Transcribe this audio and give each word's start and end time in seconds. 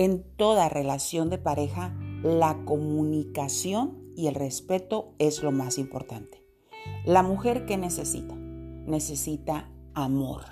En 0.00 0.22
toda 0.36 0.68
relación 0.68 1.28
de 1.28 1.38
pareja, 1.38 1.92
la 2.22 2.64
comunicación 2.64 3.98
y 4.14 4.28
el 4.28 4.36
respeto 4.36 5.12
es 5.18 5.42
lo 5.42 5.50
más 5.50 5.76
importante. 5.76 6.46
La 7.04 7.24
mujer 7.24 7.66
que 7.66 7.76
necesita? 7.76 8.36
Necesita 8.36 9.68
amor. 9.94 10.42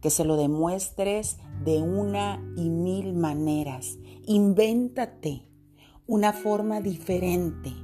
Que 0.00 0.08
se 0.08 0.24
lo 0.24 0.38
demuestres 0.38 1.36
de 1.62 1.82
una 1.82 2.42
y 2.56 2.70
mil 2.70 3.12
maneras. 3.12 3.98
Invéntate 4.24 5.46
una 6.06 6.32
forma 6.32 6.80
diferente 6.80 7.74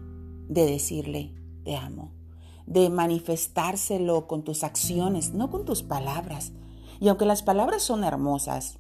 de 0.49 0.65
decirle 0.65 1.35
te 1.63 1.77
amo, 1.77 2.15
de 2.65 2.89
manifestárselo 2.89 4.27
con 4.27 4.45
tus 4.45 4.65
acciones, 4.65 5.35
no 5.35 5.51
con 5.51 5.67
tus 5.67 5.83
palabras. 5.83 6.53
Y 7.01 7.09
aunque 7.09 7.27
las 7.27 7.43
palabras 7.43 7.83
son 7.83 8.03
hermosas, 8.03 8.79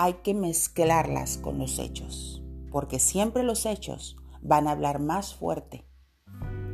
hay 0.00 0.14
que 0.22 0.32
mezclarlas 0.32 1.38
con 1.38 1.58
los 1.58 1.80
hechos, 1.80 2.40
porque 2.70 3.00
siempre 3.00 3.42
los 3.42 3.66
hechos 3.66 4.16
van 4.40 4.68
a 4.68 4.70
hablar 4.70 5.00
más 5.00 5.34
fuerte 5.34 5.84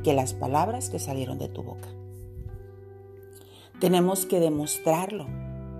que 0.02 0.12
las 0.12 0.34
palabras 0.34 0.90
que 0.90 0.98
salieron 0.98 1.38
de 1.38 1.48
tu 1.48 1.62
boca. 1.62 1.88
Tenemos 3.80 4.26
que 4.26 4.40
demostrarlo, 4.40 5.26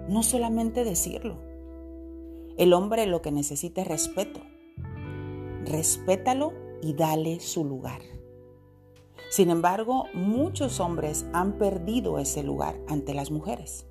no 0.09 0.23
solamente 0.23 0.85
decirlo. 0.85 1.37
El 2.57 2.73
hombre 2.73 3.05
lo 3.07 3.21
que 3.21 3.31
necesita 3.31 3.83
es 3.83 3.89
respeto. 3.89 4.41
Respétalo 5.67 6.55
y 6.81 6.95
dale 6.95 7.41
su 7.41 7.63
lugar. 7.67 8.01
Sin 9.29 9.51
embargo, 9.51 10.07
muchos 10.15 10.81
hombres 10.81 11.27
han 11.35 11.59
perdido 11.59 12.19
ese 12.19 12.43
lugar 12.43 12.81
ante 12.89 13.13
las 13.13 13.31
mujeres. 13.31 13.87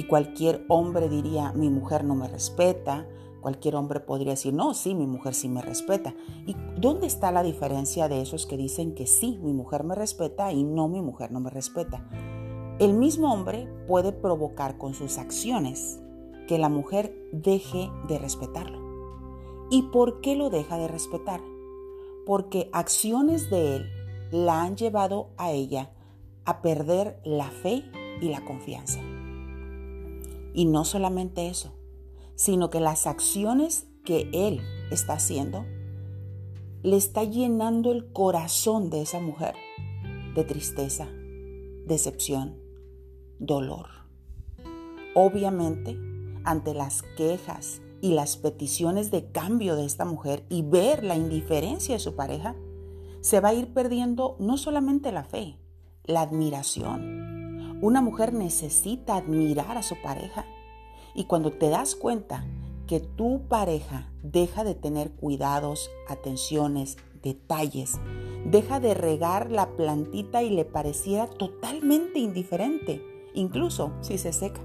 Y 0.00 0.04
cualquier 0.04 0.64
hombre 0.68 1.10
diría, 1.10 1.52
mi 1.52 1.68
mujer 1.68 2.04
no 2.04 2.14
me 2.14 2.26
respeta. 2.26 3.06
Cualquier 3.42 3.76
hombre 3.76 4.00
podría 4.00 4.30
decir, 4.30 4.54
no, 4.54 4.72
sí, 4.72 4.94
mi 4.94 5.06
mujer 5.06 5.34
sí 5.34 5.46
me 5.46 5.60
respeta. 5.60 6.14
¿Y 6.46 6.56
dónde 6.78 7.06
está 7.06 7.30
la 7.30 7.42
diferencia 7.42 8.08
de 8.08 8.22
esos 8.22 8.46
que 8.46 8.56
dicen 8.56 8.94
que 8.94 9.06
sí, 9.06 9.38
mi 9.42 9.52
mujer 9.52 9.84
me 9.84 9.94
respeta 9.94 10.52
y 10.52 10.64
no, 10.64 10.88
mi 10.88 11.02
mujer 11.02 11.32
no 11.32 11.40
me 11.40 11.50
respeta? 11.50 12.08
El 12.78 12.94
mismo 12.94 13.30
hombre 13.30 13.68
puede 13.86 14.12
provocar 14.12 14.78
con 14.78 14.94
sus 14.94 15.18
acciones 15.18 16.00
que 16.48 16.56
la 16.56 16.70
mujer 16.70 17.14
deje 17.30 17.90
de 18.08 18.18
respetarlo. 18.18 18.78
¿Y 19.70 19.82
por 19.92 20.22
qué 20.22 20.34
lo 20.34 20.48
deja 20.48 20.78
de 20.78 20.88
respetar? 20.88 21.42
Porque 22.24 22.70
acciones 22.72 23.50
de 23.50 23.76
él 23.76 23.90
la 24.30 24.62
han 24.62 24.76
llevado 24.76 25.28
a 25.36 25.50
ella 25.50 25.90
a 26.46 26.62
perder 26.62 27.20
la 27.22 27.50
fe 27.50 27.84
y 28.22 28.30
la 28.30 28.42
confianza. 28.46 29.00
Y 30.54 30.64
no 30.64 30.84
solamente 30.84 31.48
eso, 31.48 31.72
sino 32.34 32.70
que 32.70 32.80
las 32.80 33.06
acciones 33.06 33.86
que 34.04 34.30
él 34.32 34.60
está 34.90 35.14
haciendo 35.14 35.64
le 36.82 36.96
está 36.96 37.24
llenando 37.24 37.92
el 37.92 38.12
corazón 38.12 38.90
de 38.90 39.02
esa 39.02 39.20
mujer 39.20 39.54
de 40.34 40.44
tristeza, 40.44 41.08
decepción, 41.86 42.56
dolor. 43.38 43.86
Obviamente, 45.14 45.98
ante 46.44 46.72
las 46.72 47.02
quejas 47.16 47.82
y 48.00 48.12
las 48.12 48.36
peticiones 48.36 49.10
de 49.10 49.30
cambio 49.30 49.76
de 49.76 49.84
esta 49.84 50.04
mujer 50.04 50.46
y 50.48 50.62
ver 50.62 51.04
la 51.04 51.16
indiferencia 51.16 51.94
de 51.94 52.00
su 52.00 52.14
pareja, 52.14 52.56
se 53.20 53.40
va 53.40 53.50
a 53.50 53.54
ir 53.54 53.74
perdiendo 53.74 54.36
no 54.38 54.56
solamente 54.56 55.12
la 55.12 55.24
fe, 55.24 55.58
la 56.04 56.22
admiración, 56.22 57.19
una 57.80 58.00
mujer 58.00 58.32
necesita 58.32 59.16
admirar 59.16 59.76
a 59.76 59.82
su 59.82 59.96
pareja. 60.00 60.44
Y 61.14 61.24
cuando 61.24 61.52
te 61.52 61.68
das 61.70 61.94
cuenta 61.94 62.44
que 62.86 63.00
tu 63.00 63.42
pareja 63.48 64.10
deja 64.22 64.64
de 64.64 64.74
tener 64.74 65.12
cuidados, 65.12 65.90
atenciones, 66.08 66.98
detalles, 67.22 67.98
deja 68.44 68.80
de 68.80 68.94
regar 68.94 69.50
la 69.50 69.70
plantita 69.76 70.42
y 70.42 70.50
le 70.50 70.64
pareciera 70.64 71.26
totalmente 71.26 72.18
indiferente, 72.18 73.02
incluso 73.34 73.92
si 74.00 74.18
se 74.18 74.32
seca. 74.32 74.60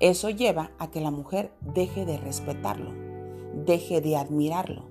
Eso 0.00 0.30
lleva 0.30 0.70
a 0.78 0.90
que 0.90 1.00
la 1.00 1.10
mujer 1.10 1.52
deje 1.60 2.06
de 2.06 2.18
respetarlo, 2.18 2.92
deje 3.66 4.00
de 4.00 4.16
admirarlo. 4.16 4.84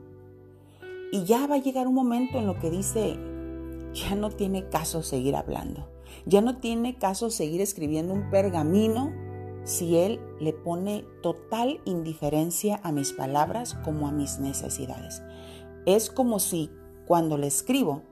Y 1.11 1.23
ya 1.23 1.47
va 1.47 1.55
a 1.55 1.61
llegar 1.61 1.87
un 1.87 1.95
momento 1.95 2.37
en 2.37 2.45
lo 2.45 2.59
que 2.59 2.69
dice, 2.69 3.17
ya 3.97 4.15
no 4.15 4.29
tiene 4.29 4.69
caso 4.69 5.03
seguir 5.03 5.35
hablando. 5.35 5.89
Ya 6.25 6.41
no 6.41 6.57
tiene 6.57 6.97
caso 6.97 7.29
seguir 7.29 7.61
escribiendo 7.61 8.13
un 8.13 8.29
pergamino 8.29 9.11
si 9.63 9.97
él 9.97 10.21
le 10.39 10.53
pone 10.53 11.03
total 11.21 11.81
indiferencia 11.85 12.79
a 12.83 12.91
mis 12.91 13.11
palabras 13.11 13.75
como 13.83 14.07
a 14.07 14.11
mis 14.11 14.39
necesidades. 14.39 15.21
Es 15.85 16.09
como 16.09 16.39
si 16.39 16.69
cuando 17.05 17.37
le 17.37 17.47
escribo 17.47 18.03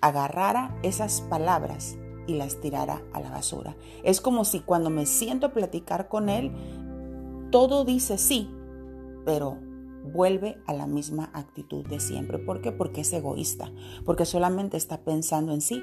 agarrara 0.00 0.78
esas 0.82 1.20
palabras 1.22 1.96
y 2.26 2.34
las 2.34 2.60
tirara 2.60 3.02
a 3.12 3.20
la 3.20 3.30
basura. 3.30 3.76
Es 4.02 4.20
como 4.20 4.44
si 4.44 4.60
cuando 4.60 4.90
me 4.90 5.06
siento 5.06 5.46
a 5.46 5.52
platicar 5.52 6.08
con 6.08 6.28
él, 6.28 6.52
todo 7.50 7.84
dice 7.84 8.18
sí, 8.18 8.50
pero 9.24 9.58
vuelve 10.06 10.56
a 10.66 10.72
la 10.72 10.86
misma 10.86 11.30
actitud 11.34 11.86
de 11.86 12.00
siempre. 12.00 12.38
¿Por 12.38 12.60
qué? 12.60 12.72
Porque 12.72 13.02
es 13.02 13.12
egoísta, 13.12 13.70
porque 14.04 14.24
solamente 14.24 14.76
está 14.76 15.02
pensando 15.02 15.52
en 15.52 15.60
sí 15.60 15.82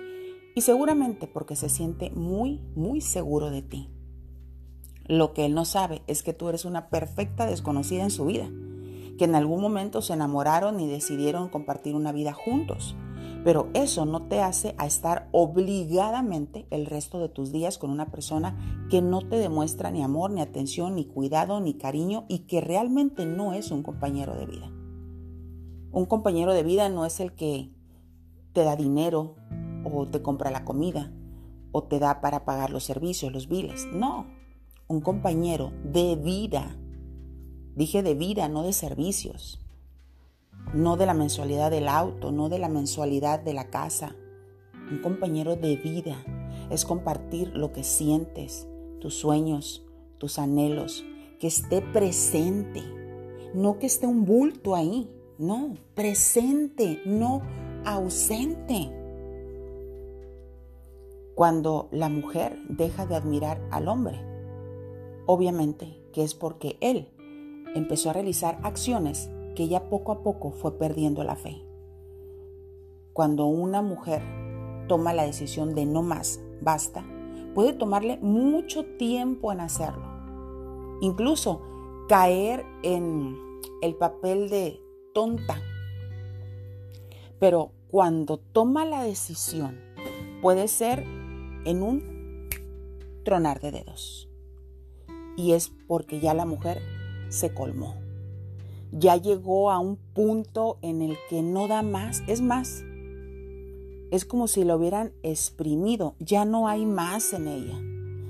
y 0.56 0.62
seguramente 0.62 1.28
porque 1.28 1.56
se 1.56 1.70
siente 1.70 2.10
muy, 2.12 2.60
muy 2.76 3.02
seguro 3.02 3.52
de 3.52 3.62
ti. 3.62 3.90
Lo 5.06 5.34
que 5.34 5.46
él 5.46 5.54
no 5.54 5.66
sabe 5.66 6.02
es 6.08 6.24
que 6.24 6.34
tú 6.34 6.50
eres 6.50 6.66
una 6.66 6.90
perfecta 6.90 7.46
desconocida 7.46 8.04
en 8.04 8.12
su 8.12 8.26
vida, 8.26 8.50
que 9.18 9.26
en 9.26 9.36
algún 9.36 9.62
momento 9.62 10.02
se 10.02 10.14
enamoraron 10.14 10.80
y 10.80 10.88
decidieron 10.88 11.50
compartir 11.50 11.96
una 11.96 12.12
vida 12.12 12.34
juntos 12.34 12.96
pero 13.44 13.70
eso 13.74 14.06
no 14.06 14.28
te 14.28 14.42
hace 14.42 14.74
a 14.78 14.86
estar 14.86 15.28
obligadamente 15.32 16.66
el 16.72 16.86
resto 16.86 17.20
de 17.20 17.30
tus 17.30 17.52
días 17.52 17.78
con 17.78 17.90
una 17.90 18.10
persona 18.10 18.88
que 18.90 19.02
no 19.02 19.22
te 19.22 19.36
demuestra 19.36 19.92
ni 19.92 20.02
amor, 20.02 20.32
ni 20.32 20.42
atención, 20.42 20.96
ni 20.96 21.06
cuidado, 21.06 21.60
ni 21.60 21.74
cariño 21.74 22.26
y 22.30 22.40
que 22.40 22.62
realmente 22.62 23.26
no 23.26 23.54
es 23.54 23.72
un 23.72 23.84
compañero 23.84 24.36
de 24.36 24.46
vida. 24.46 24.72
Un 25.92 26.06
compañero 26.06 26.54
de 26.54 26.64
vida 26.64 26.90
no 26.90 27.06
es 27.06 27.20
el 27.20 27.34
que 27.34 27.70
te 28.54 28.64
da 28.64 28.76
dinero 28.76 29.36
o 29.84 30.08
te 30.08 30.22
compra 30.22 30.50
la 30.50 30.64
comida 30.64 31.12
o 31.72 31.84
te 31.84 32.00
da 32.00 32.22
para 32.22 32.46
pagar 32.46 32.70
los 32.70 32.84
servicios, 32.84 33.34
los 33.34 33.50
biles. 33.50 33.88
No, 33.92 34.28
un 34.88 35.02
compañero 35.02 35.74
de 35.84 36.16
vida. 36.16 36.78
Dije 37.76 38.04
de 38.04 38.14
vida, 38.14 38.48
no 38.48 38.64
de 38.64 38.72
servicios 38.72 39.63
no 40.74 40.98
de 40.98 41.06
la 41.06 41.14
mensualidad 41.14 41.70
del 41.70 41.88
auto, 41.88 42.32
no 42.32 42.50
de 42.50 42.58
la 42.58 42.70
mensualidad 42.70 43.40
de 43.40 43.54
la 43.54 43.70
casa. 43.70 44.16
Un 44.92 45.00
compañero 45.00 45.56
de 45.56 45.78
vida 45.78 46.18
es 46.70 46.84
compartir 46.84 47.50
lo 47.56 47.72
que 47.72 47.84
sientes, 47.84 48.68
tus 49.00 49.14
sueños, 49.14 49.86
tus 50.18 50.40
anhelos, 50.40 51.06
que 51.40 51.48
esté 51.48 51.82
presente, 51.82 52.82
no 53.54 53.78
que 53.78 53.86
esté 53.86 54.08
un 54.08 54.26
bulto 54.26 54.76
ahí, 54.76 55.10
no, 55.38 55.76
presente, 55.94 57.02
no 57.06 57.42
ausente. 57.86 58.92
Cuando 61.36 61.88
la 61.92 62.10
mujer 62.10 62.60
deja 62.70 63.06
de 63.06 63.16
admirar 63.16 63.62
al 63.72 63.88
hombre, 63.88 64.20
obviamente 65.26 66.02
que 66.14 66.24
es 66.24 66.34
porque 66.34 66.78
él 66.80 67.10
empezó 67.76 68.10
a 68.10 68.14
realizar 68.14 68.60
acciones 68.64 69.30
que 69.54 69.64
ella 69.64 69.90
poco 69.90 70.12
a 70.12 70.24
poco 70.24 70.52
fue 70.52 70.78
perdiendo 70.78 71.24
la 71.24 71.36
fe. 71.36 71.64
Cuando 73.14 73.46
una 73.46 73.82
mujer 73.82 74.22
toma 74.88 75.14
la 75.14 75.24
decisión 75.24 75.76
de 75.76 75.86
no 75.86 76.02
más, 76.02 76.40
basta, 76.62 77.06
puede 77.54 77.74
tomarle 77.74 78.18
mucho 78.18 78.86
tiempo 78.98 79.52
en 79.52 79.60
hacerlo. 79.60 80.04
Incluso 81.02 81.62
caer 82.10 82.66
en 82.82 83.38
el 83.82 83.96
papel 83.96 84.50
de 84.50 84.82
tonta. 85.14 85.62
Pero 87.40 87.72
cuando 87.90 88.38
toma 88.38 88.86
la 88.86 89.04
decisión, 89.04 89.80
puede 90.42 90.68
ser 90.68 91.04
en 91.66 91.84
un 91.84 92.50
tronar 93.24 93.60
de 93.60 93.72
dedos. 93.72 94.30
Y 95.38 95.54
es 95.54 95.72
porque 95.88 96.20
ya 96.20 96.34
la 96.34 96.46
mujer 96.46 96.82
se 97.30 97.54
colmó 97.54 98.03
ya 98.94 99.18
llegó 99.18 99.72
a 99.72 99.80
un 99.80 99.98
punto 99.98 100.78
en 100.82 101.02
el 101.02 101.18
que 101.30 101.42
no 101.42 101.68
da 101.68 101.82
más. 101.82 102.24
Es 102.28 102.42
más, 102.42 102.84
es 104.12 104.26
como 104.26 104.48
si 104.48 104.64
lo 104.64 104.76
hubieran 104.76 105.12
exprimido, 105.24 106.16
ya 106.20 106.46
no 106.46 106.68
hay 106.68 106.86
más 106.86 107.34
en 107.34 107.48
ella. 107.48 107.80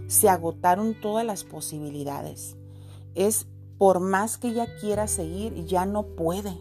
Se 0.08 0.30
agotaron 0.30 0.96
todas 1.00 1.26
las 1.26 1.44
posibilidades. 1.44 2.56
Es 3.16 3.48
por 3.78 4.00
más 4.00 4.38
que 4.38 4.50
ella 4.50 4.68
quiera 4.80 5.08
seguir, 5.08 5.66
ya 5.66 5.86
no 5.86 6.04
puede, 6.04 6.58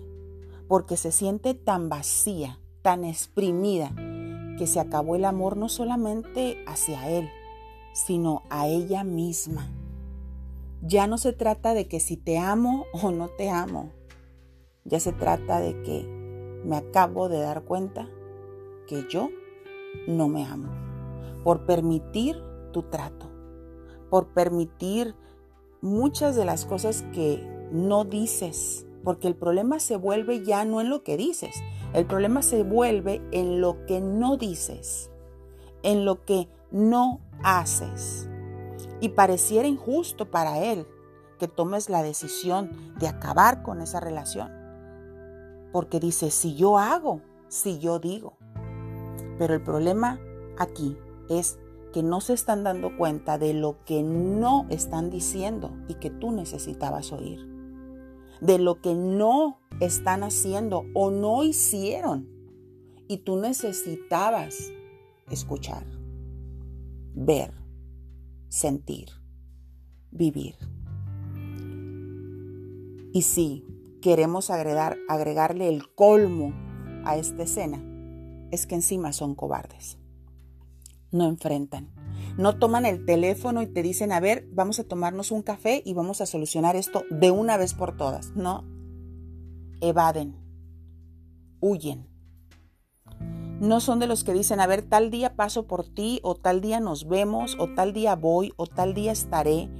porque 0.66 0.96
se 0.96 1.12
siente 1.12 1.54
tan 1.54 1.88
vacía, 1.88 2.58
tan 2.82 3.04
exprimida, 3.04 3.94
que 4.58 4.66
se 4.66 4.80
acabó 4.80 5.14
el 5.14 5.24
amor 5.24 5.56
no 5.56 5.68
solamente 5.68 6.58
hacia 6.66 7.08
él, 7.08 7.28
sino 7.92 8.42
a 8.50 8.66
ella 8.66 9.04
misma. 9.04 9.70
Ya 10.82 11.06
no 11.06 11.16
se 11.16 11.32
trata 11.32 11.74
de 11.74 11.86
que 11.86 12.00
si 12.00 12.16
te 12.16 12.38
amo 12.38 12.86
o 12.92 13.10
no 13.10 13.28
te 13.28 13.48
amo. 13.48 13.92
Ya 14.84 14.98
se 14.98 15.12
trata 15.12 15.60
de 15.60 15.80
que 15.82 16.04
me 16.64 16.76
acabo 16.76 17.28
de 17.28 17.40
dar 17.40 17.62
cuenta 17.62 18.08
que 18.88 19.06
yo 19.08 19.30
no 20.08 20.28
me 20.28 20.44
amo. 20.44 20.70
Por 21.44 21.66
permitir 21.66 22.36
tu 22.72 22.82
trato. 22.82 23.30
Por 24.10 24.28
permitir 24.34 25.14
muchas 25.80 26.36
de 26.36 26.44
las 26.44 26.66
cosas 26.66 27.04
que 27.14 27.40
no 27.70 28.04
dices. 28.04 28.86
Porque 29.04 29.28
el 29.28 29.36
problema 29.36 29.78
se 29.78 29.96
vuelve 29.96 30.44
ya 30.44 30.64
no 30.64 30.80
en 30.80 30.90
lo 30.90 31.04
que 31.04 31.16
dices. 31.16 31.54
El 31.94 32.06
problema 32.06 32.42
se 32.42 32.64
vuelve 32.64 33.22
en 33.30 33.60
lo 33.60 33.86
que 33.86 34.00
no 34.00 34.36
dices. 34.36 35.10
En 35.82 36.04
lo 36.04 36.24
que 36.24 36.48
no 36.70 37.20
haces. 37.42 38.28
Y 39.02 39.08
pareciera 39.08 39.66
injusto 39.66 40.30
para 40.30 40.62
él 40.62 40.86
que 41.40 41.48
tomes 41.48 41.90
la 41.90 42.04
decisión 42.04 42.70
de 43.00 43.08
acabar 43.08 43.64
con 43.64 43.80
esa 43.80 43.98
relación. 43.98 44.48
Porque 45.72 45.98
dice, 45.98 46.30
si 46.30 46.54
yo 46.54 46.78
hago, 46.78 47.20
si 47.48 47.80
yo 47.80 47.98
digo. 47.98 48.38
Pero 49.38 49.54
el 49.54 49.60
problema 49.60 50.20
aquí 50.56 50.96
es 51.28 51.58
que 51.92 52.04
no 52.04 52.20
se 52.20 52.32
están 52.34 52.62
dando 52.62 52.96
cuenta 52.96 53.38
de 53.38 53.54
lo 53.54 53.84
que 53.84 54.04
no 54.04 54.66
están 54.70 55.10
diciendo 55.10 55.72
y 55.88 55.94
que 55.94 56.10
tú 56.10 56.30
necesitabas 56.30 57.10
oír. 57.10 57.40
De 58.40 58.60
lo 58.60 58.80
que 58.80 58.94
no 58.94 59.58
están 59.80 60.22
haciendo 60.22 60.84
o 60.94 61.10
no 61.10 61.42
hicieron 61.42 62.28
y 63.08 63.18
tú 63.18 63.36
necesitabas 63.36 64.70
escuchar, 65.28 65.84
ver, 67.14 67.61
sentir, 68.52 69.08
vivir. 70.10 70.56
Y 73.14 73.22
si 73.22 73.64
queremos 74.02 74.50
agregar, 74.50 74.98
agregarle 75.08 75.68
el 75.68 75.94
colmo 75.94 76.52
a 77.06 77.16
esta 77.16 77.44
escena, 77.44 77.82
es 78.50 78.66
que 78.66 78.74
encima 78.74 79.14
son 79.14 79.34
cobardes. 79.34 79.96
No 81.10 81.26
enfrentan. 81.28 81.94
No 82.36 82.58
toman 82.58 82.84
el 82.84 83.06
teléfono 83.06 83.62
y 83.62 83.66
te 83.66 83.82
dicen, 83.82 84.12
a 84.12 84.20
ver, 84.20 84.46
vamos 84.52 84.78
a 84.78 84.84
tomarnos 84.84 85.30
un 85.30 85.42
café 85.42 85.82
y 85.86 85.94
vamos 85.94 86.20
a 86.20 86.26
solucionar 86.26 86.76
esto 86.76 87.04
de 87.10 87.30
una 87.30 87.56
vez 87.56 87.72
por 87.72 87.96
todas. 87.96 88.32
No. 88.36 88.66
Evaden. 89.80 90.36
Huyen. 91.60 92.11
No 93.62 93.80
son 93.80 93.98
de 93.98 94.06
los 94.06 94.24
que 94.24 94.34
dicen, 94.34 94.60
a 94.60 94.66
ver, 94.66 94.82
tal 94.82 95.10
día 95.10 95.36
paso 95.36 95.66
por 95.66 95.86
ti, 95.86 96.20
o 96.22 96.34
tal 96.34 96.60
día 96.60 96.80
nos 96.80 97.08
vemos, 97.08 97.56
o 97.58 97.68
tal 97.68 97.94
día 97.94 98.16
voy, 98.16 98.52
o 98.56 98.66
tal 98.66 98.92
día 98.92 99.12
estaré. 99.12 99.70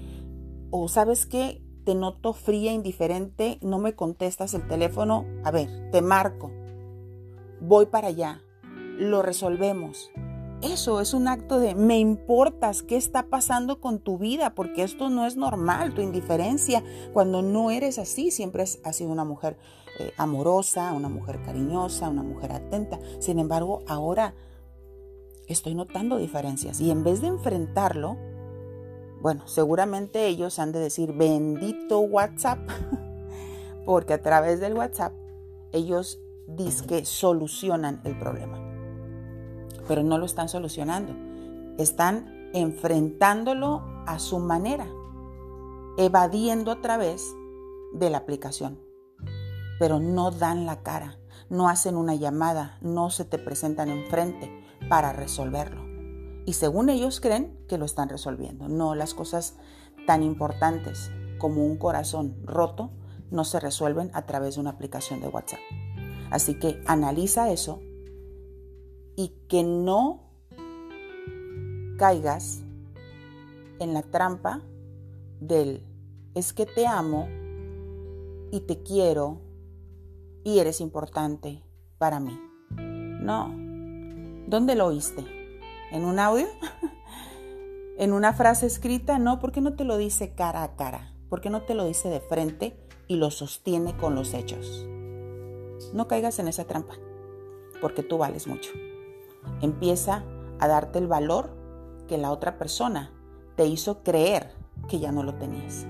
O 0.70 0.88
sabes 0.88 1.26
qué, 1.26 1.60
te 1.84 1.94
noto 1.94 2.32
fría, 2.32 2.72
indiferente, 2.72 3.58
no 3.60 3.78
me 3.78 3.94
contestas 3.94 4.54
el 4.54 4.66
teléfono. 4.66 5.26
A 5.44 5.50
ver, 5.50 5.90
te 5.90 6.00
marco. 6.00 6.50
Voy 7.60 7.86
para 7.86 8.08
allá 8.08 8.40
lo 8.98 9.22
resolvemos. 9.22 10.10
Eso 10.62 11.00
es 11.00 11.12
un 11.12 11.26
acto 11.26 11.58
de 11.58 11.74
me 11.74 11.98
importas, 11.98 12.84
qué 12.84 12.96
está 12.96 13.24
pasando 13.24 13.80
con 13.80 13.98
tu 13.98 14.16
vida, 14.16 14.54
porque 14.54 14.84
esto 14.84 15.10
no 15.10 15.26
es 15.26 15.36
normal, 15.36 15.92
tu 15.92 16.02
indiferencia, 16.02 16.84
cuando 17.12 17.42
no 17.42 17.72
eres 17.72 17.98
así, 17.98 18.30
siempre 18.30 18.62
has 18.62 18.96
sido 18.96 19.10
una 19.10 19.24
mujer 19.24 19.56
eh, 19.98 20.12
amorosa, 20.16 20.92
una 20.92 21.08
mujer 21.08 21.42
cariñosa, 21.42 22.08
una 22.08 22.22
mujer 22.22 22.52
atenta. 22.52 23.00
Sin 23.18 23.40
embargo, 23.40 23.82
ahora 23.88 24.34
estoy 25.48 25.74
notando 25.74 26.16
diferencias 26.16 26.80
y 26.80 26.92
en 26.92 27.02
vez 27.02 27.20
de 27.20 27.26
enfrentarlo, 27.26 28.16
bueno, 29.20 29.48
seguramente 29.48 30.28
ellos 30.28 30.60
han 30.60 30.70
de 30.70 30.78
decir 30.78 31.12
bendito 31.12 31.98
WhatsApp, 31.98 32.60
porque 33.84 34.12
a 34.12 34.22
través 34.22 34.60
del 34.60 34.74
WhatsApp 34.74 35.12
ellos 35.72 36.20
dicen 36.46 36.86
que 36.86 37.04
solucionan 37.04 38.00
el 38.04 38.16
problema 38.16 38.61
pero 39.92 40.04
no 40.04 40.16
lo 40.16 40.24
están 40.24 40.48
solucionando. 40.48 41.14
Están 41.76 42.48
enfrentándolo 42.54 43.82
a 44.06 44.18
su 44.18 44.38
manera, 44.38 44.86
evadiendo 45.98 46.72
a 46.72 46.80
través 46.80 47.22
de 47.92 48.08
la 48.08 48.16
aplicación. 48.16 48.80
Pero 49.78 50.00
no 50.00 50.30
dan 50.30 50.64
la 50.64 50.82
cara, 50.82 51.18
no 51.50 51.68
hacen 51.68 51.96
una 51.96 52.14
llamada, 52.14 52.78
no 52.80 53.10
se 53.10 53.26
te 53.26 53.36
presentan 53.36 53.90
enfrente 53.90 54.50
para 54.88 55.12
resolverlo. 55.12 55.82
Y 56.46 56.54
según 56.54 56.88
ellos 56.88 57.20
creen 57.20 57.54
que 57.68 57.76
lo 57.76 57.84
están 57.84 58.08
resolviendo. 58.08 58.70
No, 58.70 58.94
las 58.94 59.12
cosas 59.12 59.56
tan 60.06 60.22
importantes 60.22 61.10
como 61.36 61.66
un 61.66 61.76
corazón 61.76 62.38
roto 62.46 62.92
no 63.30 63.44
se 63.44 63.60
resuelven 63.60 64.10
a 64.14 64.24
través 64.24 64.54
de 64.54 64.62
una 64.62 64.70
aplicación 64.70 65.20
de 65.20 65.28
WhatsApp. 65.28 65.60
Así 66.30 66.54
que 66.54 66.82
analiza 66.86 67.52
eso 67.52 67.82
y 69.16 69.28
que 69.48 69.62
no 69.62 70.20
caigas 71.98 72.62
en 73.78 73.94
la 73.94 74.02
trampa 74.02 74.62
del 75.40 75.82
es 76.34 76.52
que 76.52 76.66
te 76.66 76.86
amo 76.86 77.28
y 78.50 78.60
te 78.60 78.82
quiero 78.82 79.40
y 80.44 80.58
eres 80.58 80.80
importante 80.80 81.62
para 81.98 82.20
mí. 82.20 82.38
No. 82.70 83.54
¿Dónde 84.48 84.74
lo 84.74 84.86
oíste? 84.86 85.24
¿En 85.90 86.04
un 86.04 86.18
audio? 86.18 86.46
¿En 87.98 88.12
una 88.12 88.32
frase 88.32 88.66
escrita? 88.66 89.18
No, 89.18 89.38
porque 89.38 89.60
no 89.60 89.74
te 89.74 89.84
lo 89.84 89.96
dice 89.96 90.34
cara 90.34 90.62
a 90.62 90.74
cara? 90.76 91.12
porque 91.32 91.48
no 91.48 91.62
te 91.62 91.72
lo 91.72 91.86
dice 91.86 92.10
de 92.10 92.20
frente 92.20 92.76
y 93.08 93.16
lo 93.16 93.30
sostiene 93.30 93.96
con 93.96 94.14
los 94.14 94.34
hechos? 94.34 94.86
No 95.94 96.06
caigas 96.06 96.38
en 96.38 96.46
esa 96.46 96.66
trampa, 96.66 96.92
porque 97.80 98.02
tú 98.02 98.18
vales 98.18 98.46
mucho 98.46 98.70
empieza 99.60 100.24
a 100.58 100.68
darte 100.68 100.98
el 100.98 101.06
valor 101.06 101.50
que 102.08 102.18
la 102.18 102.30
otra 102.30 102.58
persona 102.58 103.10
te 103.56 103.66
hizo 103.66 104.02
creer 104.02 104.52
que 104.88 104.98
ya 104.98 105.12
no 105.12 105.22
lo 105.22 105.34
tenías. 105.34 105.86